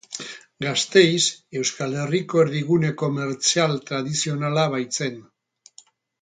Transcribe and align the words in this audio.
Gasteiz 0.63 1.25
Euskal 1.59 1.93
Herriko 2.03 2.41
erdigune 2.45 2.91
komertzial 3.03 3.77
tradizionala 3.91 4.65
baitzen. 4.77 5.23